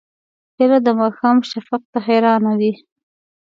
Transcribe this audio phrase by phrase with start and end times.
[0.55, 2.71] پیاله د ماښام شفق ته حیرانه وي.